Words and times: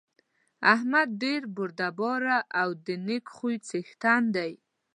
احمد 0.73 1.07
ډېر 1.23 1.41
بردباره 1.55 2.37
او 2.61 2.69
د 2.85 2.87
نېک 3.07 3.25
خوی 3.35 3.55
څېښتن 3.67 4.21
دی. 4.35 4.51